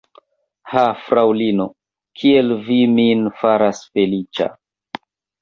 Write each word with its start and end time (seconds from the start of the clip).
Ha, 0.69 0.85
fraŭlino, 1.01 1.67
kiel 2.21 2.49
vi 2.71 2.79
min 2.95 3.23
faras 3.43 3.83
feliĉa! 3.93 4.51